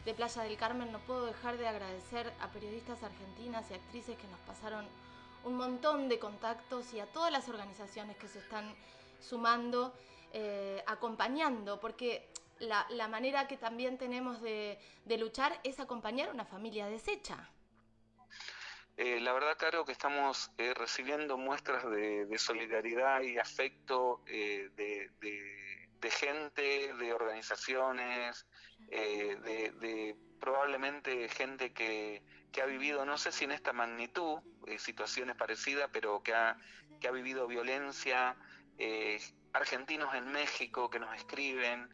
de 0.06 0.16
Playa 0.16 0.42
del 0.42 0.58
Carmen, 0.58 0.92
no 0.92 0.98
puedo 0.98 1.28
dejar 1.28 1.60
de 1.60 1.68
agradecer 1.68 2.34
a 2.42 2.48
periodistas 2.48 3.04
argentinas 3.04 3.70
y 3.70 3.76
actrices 3.76 4.18
que 4.18 4.28
nos 4.28 4.40
pasaron 4.40 4.88
un 5.44 5.56
montón 5.56 6.10
de 6.10 6.18
contactos 6.18 6.92
y 6.96 7.00
a 7.00 7.06
todas 7.06 7.32
las 7.32 7.48
organizaciones 7.48 8.18
que 8.18 8.28
se 8.28 8.40
están 8.40 8.74
sumando, 9.22 9.94
eh, 10.34 10.84
acompañando, 10.88 11.80
porque 11.80 12.28
la, 12.60 13.08
manera 13.08 13.48
que 13.48 13.58
también 13.58 13.98
tenemos 13.98 14.42
de, 14.42 14.80
luchar 15.18 15.60
es 15.64 15.80
acompañar 15.80 16.30
a 16.30 16.34
una 16.34 16.46
familia 16.46 16.88
deshecha. 16.88 17.50
Eh, 18.98 19.20
la 19.22 19.32
verdad, 19.32 19.58
Caro, 19.58 19.86
que 19.86 19.94
estamos 19.94 20.52
eh, 20.58 20.74
recibiendo 20.74 21.38
muestras 21.38 21.90
de, 21.90 22.38
solidaridad 22.38 23.22
y 23.22 23.38
afecto 23.38 24.22
eh, 24.28 24.70
de, 24.76 26.12
gente, 26.12 26.94
de 26.94 27.14
organizaciones, 27.14 28.46
de, 28.90 30.16
probablemente 30.40 31.30
gente 31.30 31.72
que, 31.72 32.22
ha 32.62 32.66
vivido, 32.66 33.06
no 33.06 33.18
sé 33.18 33.32
si 33.32 33.46
en 33.46 33.52
esta 33.52 33.72
magnitud, 33.72 34.40
situaciones 34.78 35.38
parecidas, 35.38 35.90
pero 35.94 36.22
que 36.22 36.34
ha, 36.34 36.58
que 37.00 37.08
ha 37.08 37.12
vivido 37.12 37.48
violencia, 37.48 38.36
argentinos 39.54 40.14
en 40.14 40.32
México 40.32 40.90
que 40.90 41.00
nos 41.00 41.16
escriben, 41.16 41.90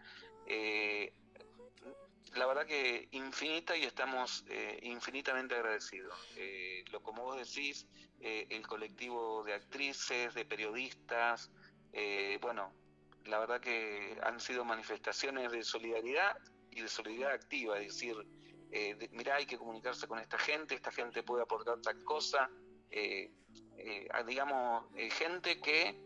la 2.36 2.46
verdad 2.46 2.66
que 2.66 3.08
infinita 3.12 3.75
y 3.78 3.84
estamos 3.84 4.44
eh, 4.50 4.80
infinitamente 4.84 5.56
agradecidos. 5.56 6.14
Eh, 6.36 6.84
lo 6.92 7.02
como 7.02 7.24
vos 7.24 7.38
decís, 7.38 7.88
eh, 8.20 8.48
el 8.50 8.68
colectivo 8.68 9.44
de 9.44 9.54
actrices, 9.54 10.34
de 10.34 10.46
periodistas, 10.46 11.52
bueno, 12.42 12.74
la 13.24 13.40
verdad 13.40 13.62
que 13.62 14.20
han 14.22 14.42
sido 14.42 14.66
manifestaciones 14.66 15.50
de 15.54 15.64
solidaridad 15.64 16.38
y 16.70 16.82
de 16.82 16.90
solidaridad 16.90 17.32
activa, 17.32 17.80
es 17.80 17.94
decir, 17.94 18.16
mirá, 19.12 19.36
hay 19.36 19.46
que 19.46 19.58
comunicarse 19.58 20.06
con 20.06 20.20
esta 20.20 20.38
gente, 20.38 20.75
esta 20.75 20.92
gente 20.92 21.24
puede 21.24 21.44
aportar 21.44 21.80
tal 21.82 22.04
cosa, 22.04 22.50
digamos, 24.25 24.84
gente 25.14 25.62
que 25.62 25.98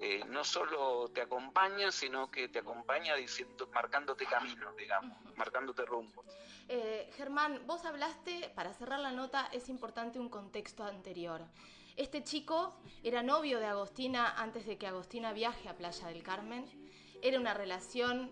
eh, 0.00 0.22
no 0.28 0.44
solo 0.44 1.08
te 1.08 1.22
acompaña, 1.22 1.90
sino 1.90 2.30
que 2.30 2.48
te 2.48 2.58
acompaña 2.58 3.14
diciendo, 3.14 3.68
marcándote 3.72 4.26
camino, 4.26 4.72
digamos, 4.74 5.16
marcándote 5.36 5.84
rumbo. 5.84 6.24
Eh, 6.68 7.10
Germán, 7.16 7.62
vos 7.66 7.84
hablaste, 7.84 8.52
para 8.54 8.74
cerrar 8.74 9.00
la 9.00 9.12
nota, 9.12 9.48
es 9.52 9.68
importante 9.68 10.18
un 10.18 10.28
contexto 10.28 10.84
anterior. 10.84 11.42
Este 11.96 12.22
chico 12.22 12.78
era 13.02 13.22
novio 13.22 13.58
de 13.58 13.66
Agostina 13.66 14.34
antes 14.36 14.66
de 14.66 14.76
que 14.76 14.86
Agostina 14.86 15.32
viaje 15.32 15.68
a 15.68 15.76
Playa 15.76 16.08
del 16.08 16.22
Carmen. 16.22 16.66
Era 17.22 17.40
una 17.40 17.54
relación, 17.54 18.30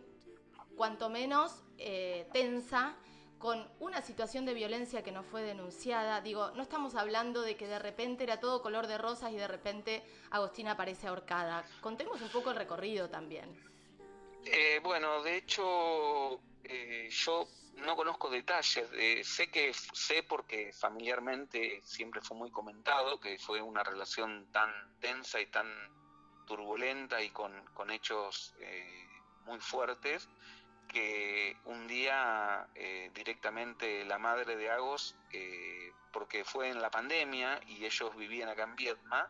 cuanto 0.76 1.08
menos, 1.08 1.62
eh, 1.78 2.28
tensa 2.32 2.94
con 3.44 3.68
una 3.78 4.00
situación 4.00 4.46
de 4.46 4.54
violencia 4.54 5.02
que 5.02 5.12
no 5.12 5.22
fue 5.22 5.42
denunciada. 5.42 6.22
Digo, 6.22 6.52
no 6.52 6.62
estamos 6.62 6.94
hablando 6.94 7.42
de 7.42 7.58
que 7.58 7.66
de 7.66 7.78
repente 7.78 8.24
era 8.24 8.40
todo 8.40 8.62
color 8.62 8.86
de 8.86 8.96
rosas 8.96 9.32
y 9.32 9.36
de 9.36 9.46
repente 9.46 10.02
Agostina 10.30 10.70
aparece 10.70 11.08
ahorcada. 11.08 11.62
Contemos 11.82 12.22
un 12.22 12.30
poco 12.30 12.52
el 12.52 12.56
recorrido 12.56 13.10
también. 13.10 13.54
Eh, 14.46 14.80
bueno, 14.82 15.22
de 15.22 15.36
hecho, 15.36 16.40
eh, 16.64 17.10
yo 17.10 17.46
no 17.84 17.94
conozco 17.96 18.30
detalles, 18.30 18.88
sé 19.28 19.50
que 19.50 19.74
sé 19.74 20.22
porque 20.22 20.72
familiarmente 20.72 21.82
siempre 21.84 22.22
fue 22.22 22.38
muy 22.38 22.50
comentado 22.50 23.20
que 23.20 23.38
fue 23.38 23.60
una 23.60 23.82
relación 23.82 24.50
tan 24.52 24.70
tensa 25.00 25.38
y 25.38 25.46
tan 25.50 25.70
turbulenta 26.46 27.20
y 27.20 27.28
con, 27.28 27.52
con 27.74 27.90
hechos 27.90 28.54
eh, 28.60 29.06
muy 29.44 29.60
fuertes 29.60 30.30
que 30.94 31.56
un 31.64 31.86
día 31.88 32.66
directamente 33.14 34.04
la 34.04 34.18
madre 34.18 34.56
de 34.56 34.70
Agos, 34.70 35.16
porque 36.12 36.44
fue 36.44 36.68
en 36.70 36.80
la 36.80 36.90
pandemia 36.90 37.60
y 37.66 37.84
ellos 37.84 38.16
vivían 38.16 38.48
acá 38.48 38.62
en 38.62 38.76
Vietma, 38.76 39.28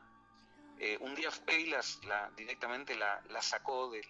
un 1.01 1.15
día 1.15 1.31
fue 1.31 1.61
y 1.61 1.67
las, 1.67 2.05
la, 2.05 2.31
directamente 2.37 2.95
la, 2.95 3.23
la 3.31 3.41
sacó 3.41 3.91
del, 3.91 4.07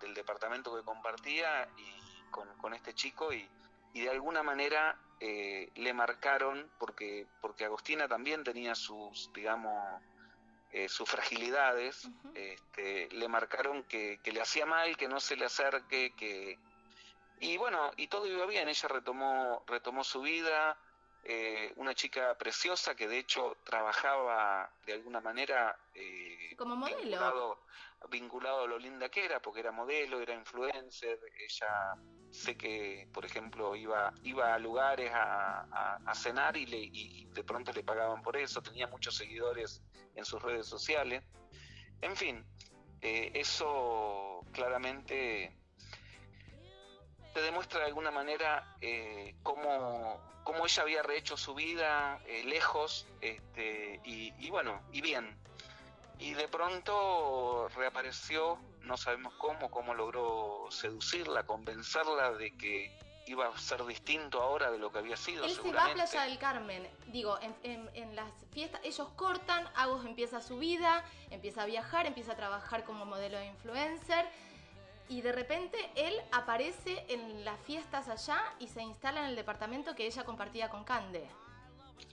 del 0.00 0.14
departamento 0.14 0.76
que 0.76 0.82
compartía 0.82 1.68
y 1.78 2.04
con, 2.30 2.74
este 2.74 2.94
chico 2.94 3.32
y, 3.32 3.48
de 3.92 4.10
alguna 4.10 4.42
manera 4.42 4.98
eh, 5.20 5.70
le 5.76 5.94
marcaron, 5.94 6.68
porque, 6.78 7.26
porque 7.40 7.64
Agostina 7.64 8.08
también 8.08 8.42
tenía 8.42 8.74
sus, 8.74 9.32
digamos, 9.32 10.02
eh, 10.72 10.88
sus 10.88 11.08
fragilidades, 11.08 12.08
este, 12.34 13.08
le 13.12 13.28
marcaron 13.28 13.84
que, 13.84 14.18
le 14.24 14.40
hacía 14.40 14.66
mal, 14.66 14.96
que 14.96 15.08
no 15.08 15.20
se 15.20 15.36
le 15.36 15.44
acerque, 15.44 16.12
que... 16.16 16.58
Y 17.40 17.56
bueno, 17.56 17.90
y 17.96 18.08
todo 18.08 18.26
iba 18.26 18.46
bien, 18.46 18.68
ella 18.68 18.88
retomó, 18.88 19.64
retomó 19.66 20.04
su 20.04 20.22
vida, 20.22 20.78
eh, 21.26 21.72
una 21.76 21.94
chica 21.94 22.36
preciosa 22.36 22.94
que 22.94 23.08
de 23.08 23.18
hecho 23.18 23.56
trabajaba 23.64 24.70
de 24.84 24.92
alguna 24.92 25.22
manera 25.22 25.74
como 26.56 26.76
modelo. 26.76 26.98
vinculado, 26.98 27.58
vinculado, 28.10 28.64
a 28.64 28.66
lo 28.66 28.78
linda 28.78 29.08
que 29.08 29.24
era 29.24 29.40
porque 29.40 29.60
era 29.60 29.72
modelo 29.72 30.20
era 30.20 30.34
influencer. 30.34 31.18
Ella 31.38 31.96
sé 32.30 32.56
que, 32.56 33.08
por 33.12 33.24
ejemplo, 33.24 33.74
iba, 33.74 34.12
iba 34.22 34.54
a 34.54 34.58
lugares 34.58 35.10
a, 35.14 36.12
cenar 36.14 36.56
y, 36.56 36.66
le, 36.66 36.78
y 36.78 37.26
de 37.32 37.42
pronto 37.42 37.72
le 37.72 37.82
pagaban 37.82 38.22
por 38.22 38.36
eso, 38.36 38.62
tenía 38.62 38.86
muchos 38.86 39.16
seguidores 39.16 39.82
en 40.14 40.24
sus 40.24 40.42
redes 40.42 40.66
sociales. 40.66 41.24
En 42.02 42.16
fin, 42.16 42.44
eh, 43.00 43.30
eso 43.34 44.42
claramente 44.52 45.56
te 47.34 47.42
demuestra 47.42 47.80
de 47.80 47.86
alguna 47.86 48.10
manera 48.10 48.76
eh, 48.80 49.34
cómo, 49.42 50.20
ella 50.64 50.82
había 50.82 51.02
rehecho 51.02 51.36
su 51.36 51.54
vida 51.54 52.20
eh, 52.26 52.44
lejos 52.44 53.06
este, 53.20 54.00
y, 54.04 54.32
y 54.38 54.50
bueno, 54.50 54.80
y 54.92 55.02
bien. 55.02 55.36
Y 56.18 56.32
de 56.34 56.48
pronto 56.48 57.68
reapareció 57.74 58.58
no 58.84 58.96
sabemos 58.96 59.34
cómo, 59.34 59.70
cómo 59.70 59.94
logró 59.94 60.66
seducirla, 60.70 61.44
convencerla 61.44 62.32
de 62.32 62.56
que 62.56 62.96
iba 63.26 63.48
a 63.48 63.58
ser 63.58 63.84
distinto 63.86 64.42
ahora 64.42 64.70
de 64.70 64.78
lo 64.78 64.92
que 64.92 64.98
había 64.98 65.16
sido. 65.16 65.44
Él 65.44 65.50
se 65.50 65.72
va 65.72 65.86
a 65.86 65.92
Playa 65.92 66.22
del 66.22 66.38
Carmen, 66.38 66.88
digo, 67.06 67.38
en, 67.40 68.14
las 68.14 68.30
fiestas, 68.52 68.80
ellos 68.84 69.08
cortan, 69.16 69.66
Agos 69.74 70.04
empieza 70.04 70.40
su 70.40 70.58
vida, 70.58 71.04
empieza 71.30 71.62
a 71.62 71.66
viajar, 71.66 72.06
empieza 72.06 72.32
a 72.32 72.36
trabajar 72.36 72.84
como 72.84 73.06
modelo 73.06 73.38
de 73.38 73.46
influencer. 73.46 74.26
Y 75.08 75.20
de 75.20 75.32
repente 75.32 75.78
él 75.96 76.14
aparece 76.32 77.04
en 77.08 77.44
las 77.44 77.60
fiestas 77.60 78.08
allá 78.08 78.40
y 78.58 78.68
se 78.68 78.82
instala 78.82 79.20
en 79.20 79.26
el 79.26 79.36
departamento 79.36 79.94
que 79.94 80.06
ella 80.06 80.24
compartía 80.24 80.70
con 80.70 80.84
Cande. 80.84 81.28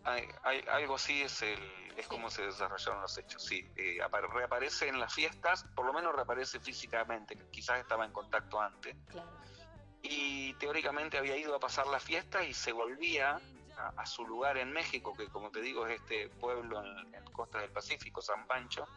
Hay, 0.04 0.28
algo 0.68 0.96
así 0.96 1.22
es 1.22 1.42
el 1.42 1.60
es 1.98 2.08
como 2.08 2.30
se 2.30 2.44
desarrollaron 2.44 3.02
los 3.02 3.18
hechos, 3.18 3.44
sí. 3.44 3.70
Eh, 3.76 4.00
reaparece 4.34 4.88
en 4.88 5.00
las 5.00 5.14
fiestas, 5.14 5.66
por 5.76 5.86
lo 5.86 5.94
menos 5.94 6.16
reaparece 6.16 6.60
físicamente, 6.60 7.38
quizás 7.52 7.80
estaba 7.80 8.06
en 8.06 8.12
contacto 8.12 8.60
antes. 8.60 8.96
Y 10.02 10.54
teóricamente 10.56 11.18
había 11.18 11.38
ido 11.38 11.56
a 11.56 11.60
pasar 11.60 11.88
la 11.88 12.00
fiesta 12.00 12.44
y 12.44 12.54
se 12.54 12.72
volvía 12.72 13.40
a, 13.98 14.06
su 14.06 14.26
lugar 14.26 14.58
en 14.58 14.72
México, 14.72 15.14
que 15.14 15.28
como 15.28 15.52
te 15.52 15.62
digo 15.62 15.86
es 15.88 16.00
este 16.00 16.30
pueblo 16.30 16.84
en, 16.84 17.14
en 17.14 17.26
costa 17.26 17.60
del 17.60 17.72
Pacífico, 17.72 18.22
San 18.22 18.46
Pancho, 18.48 18.88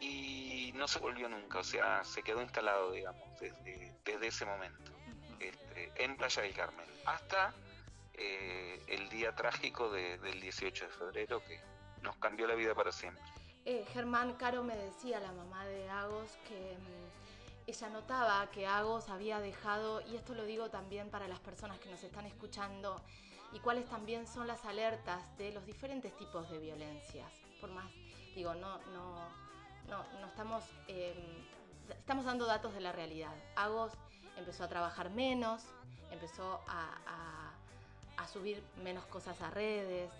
y 0.00 0.72
no 0.74 0.88
se 0.88 0.98
volvió 0.98 1.28
nunca, 1.28 1.58
o 1.58 1.64
sea, 1.64 2.02
se 2.04 2.22
quedó 2.22 2.40
instalado, 2.42 2.92
digamos, 2.92 3.22
desde, 3.38 3.94
desde 4.04 4.26
ese 4.26 4.46
momento, 4.46 4.92
este, 5.38 5.92
en 6.02 6.16
Playa 6.16 6.42
del 6.42 6.54
Carmen, 6.54 6.86
hasta 7.04 7.52
eh, 8.14 8.82
el 8.88 9.08
día 9.10 9.34
trágico 9.34 9.90
del 9.90 10.40
18 10.40 10.86
de 10.86 10.90
febrero 10.90 11.42
que 11.44 11.60
nos 12.02 12.16
cambió 12.16 12.46
la 12.46 12.54
vida 12.54 12.74
para 12.74 12.92
siempre. 12.92 13.22
Eh, 13.66 13.84
Germán 13.92 14.34
Caro 14.34 14.64
me 14.64 14.74
decía, 14.74 15.20
la 15.20 15.32
mamá 15.32 15.66
de 15.66 15.88
Agos, 15.90 16.30
que 16.48 16.76
mm, 16.78 17.68
ella 17.70 17.88
notaba 17.90 18.50
que 18.50 18.66
Agos 18.66 19.10
había 19.10 19.38
dejado, 19.38 20.00
y 20.00 20.16
esto 20.16 20.34
lo 20.34 20.44
digo 20.44 20.70
también 20.70 21.10
para 21.10 21.28
las 21.28 21.40
personas 21.40 21.78
que 21.78 21.90
nos 21.90 22.02
están 22.02 22.24
escuchando, 22.24 23.02
y 23.52 23.58
cuáles 23.60 23.86
también 23.86 24.26
son 24.26 24.46
las 24.46 24.64
alertas 24.64 25.36
de 25.36 25.52
los 25.52 25.66
diferentes 25.66 26.16
tipos 26.16 26.48
de 26.50 26.58
violencias. 26.58 27.30
Por 27.60 27.70
más, 27.70 27.90
digo, 28.34 28.54
no, 28.54 28.78
no, 28.92 29.49
no, 29.88 30.26
estamos, 30.26 30.64
em, 30.88 31.44
estamos 31.88 32.24
dando 32.24 32.46
datos 32.46 32.74
de 32.74 32.80
la 32.80 32.92
realidad. 32.92 33.34
Agos 33.56 33.92
empezó 34.36 34.64
a 34.64 34.68
trabajar 34.68 35.10
menos, 35.10 35.62
empezó 36.10 36.60
a 36.66 37.50
a 38.20 38.26
subir 38.26 38.62
menos 38.82 39.04
cosas 39.06 39.40
a 39.40 39.50
redes, 39.50 40.10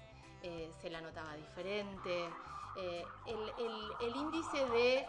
eh, 0.43 0.71
se 0.81 0.91
la 0.91 1.01
notaba 1.01 1.35
diferente. 1.37 2.31
Eh, 2.77 3.05
el, 3.27 4.17
índice 4.17 4.65
de 4.71 5.07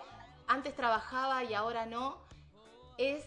antes 0.47 0.75
trabajaba 0.75 1.43
y 1.43 1.53
ahora 1.53 1.85
no 1.85 2.17
es 2.97 3.23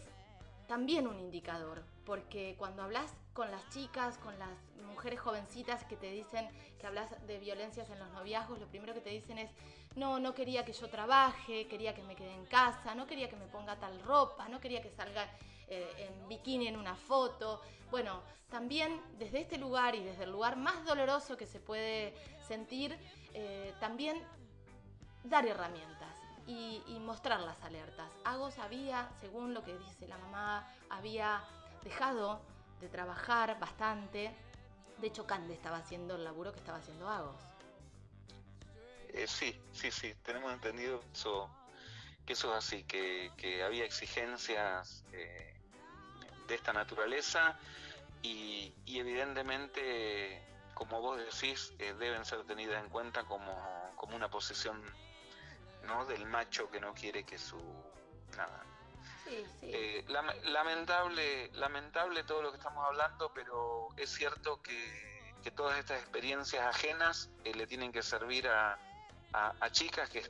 también 0.68 1.06
un 1.06 1.18
indicador, 1.18 1.82
porque 2.04 2.54
cuando 2.58 2.82
hablas 2.82 3.14
con 3.32 3.50
las 3.50 3.68
chicas, 3.70 4.18
con 4.18 4.38
las 4.38 4.50
mujeres 4.86 5.20
jovencitas 5.20 5.84
que 5.84 5.96
te 5.96 6.10
dicen 6.10 6.48
que 6.78 6.86
hablas 6.86 7.10
de 7.26 7.38
violencias 7.38 7.90
en 7.90 7.98
los 7.98 8.10
noviazgos, 8.10 8.58
lo 8.58 8.66
primero 8.66 8.94
que 8.94 9.00
te 9.00 9.10
dicen 9.10 9.38
es, 9.38 9.50
no, 9.96 10.20
no 10.20 10.34
quería 10.34 10.64
que 10.64 10.72
yo 10.72 10.88
trabaje, 10.88 11.66
quería 11.68 11.94
que 11.94 12.02
me 12.02 12.14
quede 12.14 12.34
en 12.34 12.46
casa, 12.46 12.94
no 12.94 13.06
quería 13.06 13.28
que 13.28 13.36
me 13.36 13.46
ponga 13.46 13.76
tal 13.76 14.00
ropa, 14.02 14.48
no 14.48 14.60
quería 14.60 14.82
que 14.82 14.90
salga 14.90 15.28
eh, 15.68 16.08
en 16.08 16.28
bikini 16.28 16.68
en 16.68 16.76
una 16.76 16.94
foto. 16.94 17.60
Bueno, 17.90 18.22
también 18.50 19.00
desde 19.18 19.40
este 19.40 19.58
lugar 19.58 19.94
y 19.94 20.04
desde 20.04 20.24
el 20.24 20.32
lugar 20.32 20.56
más 20.56 20.84
doloroso 20.84 21.36
que 21.36 21.46
se 21.46 21.60
puede 21.60 22.14
sentir, 22.46 22.96
eh, 23.32 23.72
también 23.80 24.20
dar 25.24 25.46
herramientas 25.46 26.14
y, 26.46 26.82
mostrar 27.00 27.40
las 27.40 27.62
alertas. 27.62 28.10
Agos 28.24 28.58
había, 28.58 29.10
según 29.20 29.54
lo 29.54 29.62
que 29.62 29.76
dice 29.76 30.08
la 30.08 30.16
mamá, 30.18 30.66
había 30.88 31.42
dejado 31.84 32.40
de 32.80 32.88
trabajar 32.88 33.58
bastante. 33.60 34.34
De 34.98 35.06
hecho, 35.06 35.26
Cande 35.26 35.54
estaba 35.54 35.76
haciendo 35.76 36.16
el 36.16 36.24
laburo 36.24 36.52
que 36.52 36.58
estaba 36.58 36.78
haciendo 36.78 37.08
Agos. 37.08 37.36
Eh, 39.10 39.26
sí, 39.28 39.56
sí, 39.72 39.90
sí, 39.90 40.14
tenemos 40.24 40.52
entendido 40.52 41.00
que 42.26 42.32
eso 42.32 42.50
es 42.52 42.64
así, 42.64 42.82
que, 42.84 43.62
había 43.64 43.84
exigencias 43.84 45.04
de 45.12 46.54
esta 46.54 46.72
naturaleza 46.72 47.56
y, 48.22 48.72
evidentemente, 48.86 50.42
como 50.72 51.00
vos 51.00 51.18
decís, 51.18 51.74
eh, 51.78 51.94
deben 51.98 52.24
ser 52.24 52.44
tenidas 52.44 52.82
en 52.82 52.88
cuenta 52.88 53.24
como, 53.24 53.92
como 53.96 54.16
una 54.16 54.30
posición 54.30 54.82
¿no? 55.86 56.06
del 56.06 56.26
macho 56.26 56.70
que 56.70 56.80
no 56.80 56.94
quiere 56.94 57.24
que 57.24 57.38
su... 57.38 57.58
Nada. 58.36 58.64
Eh, 59.62 60.04
lamentable, 60.44 61.50
lamentable 61.54 62.24
todo 62.24 62.42
lo 62.42 62.50
que 62.50 62.58
estamos 62.58 62.84
hablando, 62.86 63.32
pero 63.34 63.88
es 63.96 64.10
cierto 64.10 64.60
que, 64.62 65.34
que 65.42 65.50
todas 65.50 65.78
estas 65.78 66.00
experiencias 66.00 66.64
ajenas 66.64 67.30
eh, 67.44 67.54
le 67.54 67.66
tienen 67.66 67.92
que 67.92 68.02
servir 68.02 68.48
a, 68.48 68.78
a, 69.32 69.70
chicas 69.70 70.08
que, 70.10 70.22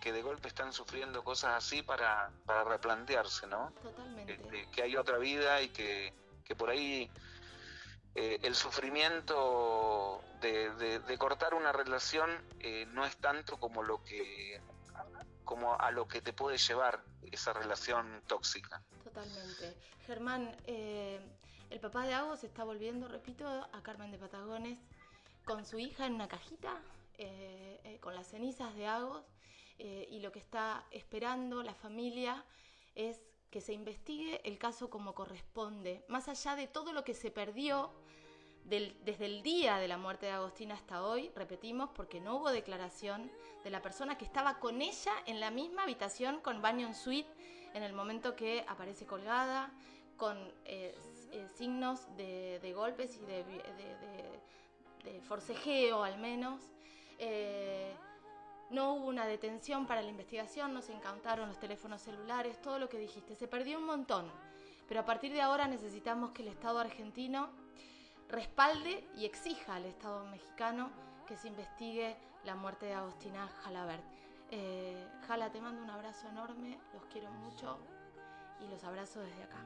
que, 0.00 0.12
de 0.12 0.22
golpe 0.22 0.48
están 0.48 0.72
sufriendo 0.72 1.22
cosas 1.22 1.64
así 1.64 1.82
para, 1.82 2.30
para 2.44 2.64
replantearse, 2.64 3.46
¿no? 3.46 3.72
Totalmente. 3.82 4.32
Este, 4.34 4.70
que 4.70 4.82
hay 4.82 4.96
otra 4.96 5.18
vida 5.18 5.62
y 5.62 5.68
que, 5.68 6.12
que 6.44 6.56
por 6.56 6.70
ahí 6.70 7.08
eh, 8.14 8.40
el 8.42 8.56
sufrimiento 8.56 10.22
de, 10.40 10.98
de, 11.00 11.18
cortar 11.18 11.54
una 11.54 11.72
relación 11.72 12.30
eh, 12.58 12.86
no 12.90 13.04
es 13.04 13.16
tanto 13.18 13.58
como 13.58 13.82
lo 13.82 14.02
que 14.02 14.60
como 15.48 15.80
a 15.80 15.90
lo 15.90 16.06
que 16.06 16.20
te 16.20 16.34
puede 16.34 16.58
llevar 16.58 17.02
esa 17.32 17.54
relación 17.54 18.22
tóxica. 18.26 18.82
Totalmente. 19.02 19.74
Germán, 20.06 20.54
eh, 20.66 21.18
el 21.70 21.80
papá 21.80 22.06
de 22.06 22.12
Agos 22.12 22.44
está 22.44 22.64
volviendo, 22.64 23.08
repito, 23.08 23.46
a 23.48 23.82
Carmen 23.82 24.10
de 24.10 24.18
Patagones 24.18 24.78
con 25.46 25.64
su 25.64 25.78
hija 25.78 26.04
en 26.04 26.16
una 26.16 26.28
cajita 26.28 26.82
eh, 27.16 27.80
eh, 27.82 27.98
con 28.00 28.14
las 28.14 28.26
cenizas 28.26 28.74
de 28.74 28.86
Agos 28.86 29.24
eh, 29.78 30.06
y 30.10 30.20
lo 30.20 30.32
que 30.32 30.38
está 30.38 30.84
esperando 30.90 31.62
la 31.62 31.72
familia 31.72 32.44
es 32.94 33.22
que 33.50 33.62
se 33.62 33.72
investigue 33.72 34.42
el 34.44 34.58
caso 34.58 34.90
como 34.90 35.14
corresponde, 35.14 36.04
más 36.08 36.28
allá 36.28 36.56
de 36.56 36.66
todo 36.66 36.92
lo 36.92 37.04
que 37.04 37.14
se 37.14 37.30
perdió 37.30 37.90
desde 38.68 39.24
el 39.24 39.42
día 39.42 39.78
de 39.78 39.88
la 39.88 39.96
muerte 39.96 40.26
de 40.26 40.32
Agostina 40.32 40.74
hasta 40.74 41.02
hoy, 41.02 41.30
repetimos, 41.34 41.88
porque 41.94 42.20
no 42.20 42.36
hubo 42.36 42.50
declaración 42.50 43.30
de 43.64 43.70
la 43.70 43.80
persona 43.80 44.18
que 44.18 44.24
estaba 44.26 44.58
con 44.58 44.82
ella 44.82 45.12
en 45.26 45.40
la 45.40 45.50
misma 45.50 45.84
habitación 45.84 46.40
con 46.40 46.60
baño 46.60 46.86
en 46.86 46.94
suite 46.94 47.28
en 47.74 47.82
el 47.82 47.92
momento 47.92 48.36
que 48.36 48.64
aparece 48.68 49.06
colgada, 49.06 49.70
con 50.16 50.36
eh, 50.64 50.94
signos 51.56 52.00
de, 52.16 52.72
golpes 52.74 53.16
y 53.16 53.20
de, 53.24 55.20
forcejeo 55.22 56.02
al 56.02 56.18
menos. 56.18 56.60
Eh, 57.18 57.94
no 58.70 58.94
hubo 58.94 59.06
una 59.06 59.26
detención 59.26 59.86
para 59.86 60.02
la 60.02 60.08
investigación, 60.08 60.74
no 60.74 60.82
se 60.82 60.92
incautaron 60.92 61.48
los 61.48 61.58
teléfonos 61.58 62.02
celulares, 62.02 62.60
todo 62.60 62.78
lo 62.78 62.88
que 62.88 62.98
dijiste. 62.98 63.34
Se 63.34 63.48
perdió 63.48 63.78
un 63.78 63.86
montón. 63.86 64.30
Pero 64.86 65.00
a 65.00 65.04
partir 65.04 65.32
de 65.32 65.40
ahora 65.40 65.66
necesitamos 65.68 66.32
que 66.32 66.42
el 66.42 66.48
Estado 66.48 66.78
argentino 66.78 67.48
respalde 68.28 69.08
y 69.16 69.24
exija 69.24 69.74
al 69.74 69.86
Estado 69.86 70.24
mexicano 70.26 70.90
que 71.26 71.36
se 71.36 71.48
investigue 71.48 72.16
la 72.44 72.54
muerte 72.54 72.86
de 72.86 72.94
Agostina 72.94 73.48
Jalabert. 73.62 74.04
Eh, 74.50 75.06
Jala, 75.26 75.50
te 75.50 75.60
mando 75.60 75.82
un 75.82 75.90
abrazo 75.90 76.28
enorme, 76.28 76.78
los 76.94 77.04
quiero 77.06 77.30
mucho 77.30 77.78
y 78.60 78.68
los 78.68 78.82
abrazo 78.84 79.20
desde 79.20 79.42
acá. 79.42 79.58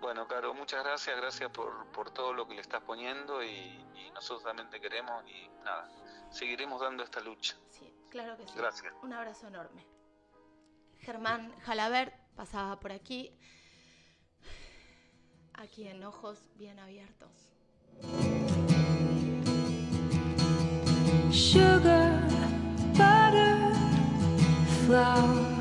Bueno, 0.00 0.26
Caro, 0.26 0.52
muchas 0.52 0.82
gracias, 0.82 1.16
gracias 1.16 1.50
por, 1.50 2.10
todo 2.10 2.32
lo 2.32 2.48
que 2.48 2.54
le 2.54 2.60
estás 2.60 2.82
poniendo 2.82 3.42
y, 3.42 3.78
nosotros 4.12 4.42
también 4.42 4.68
te 4.68 4.78
queremos 4.78 5.24
y 5.26 5.48
nada, 5.64 5.88
seguiremos 6.30 6.80
dando 6.80 7.02
esta 7.02 7.20
lucha. 7.20 7.56
Sí, 7.70 7.94
claro 8.10 8.36
que 8.36 8.46
sí. 8.46 8.52
Gracias. 8.56 8.92
Un 9.02 9.12
abrazo 9.14 9.46
enorme. 9.46 9.86
Germán 10.98 11.58
Jalabert 11.60 12.14
pasaba 12.36 12.78
por 12.78 12.92
aquí, 12.92 13.34
aquí 15.54 15.88
en 15.88 16.04
ojos 16.04 16.44
bien 16.56 16.78
abiertos. 16.78 17.51
Sugar, 21.30 22.22
butter, 22.96 23.74
flour. 24.86 25.42